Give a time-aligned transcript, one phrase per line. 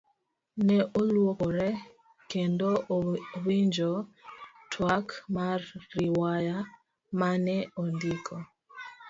[0.65, 1.69] Ne oluokore
[2.31, 2.69] kendo
[3.45, 3.91] winjo
[4.71, 5.59] twak mar
[5.95, 6.57] riwaya
[7.19, 8.35] mane ondiko.